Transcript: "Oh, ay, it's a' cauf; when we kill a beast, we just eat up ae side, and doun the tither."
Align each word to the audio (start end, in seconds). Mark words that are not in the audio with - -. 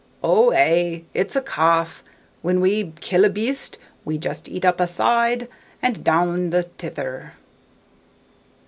"Oh, 0.23 0.51
ay, 0.51 1.03
it's 1.13 1.35
a' 1.35 1.41
cauf; 1.41 2.03
when 2.41 2.59
we 2.59 2.91
kill 3.01 3.23
a 3.23 3.29
beast, 3.29 3.77
we 4.03 4.17
just 4.17 4.49
eat 4.49 4.65
up 4.65 4.81
ae 4.81 4.87
side, 4.87 5.47
and 5.79 6.03
doun 6.03 6.49
the 6.49 6.63
tither." 6.79 7.33